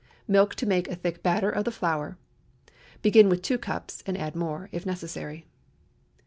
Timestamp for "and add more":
4.07-4.67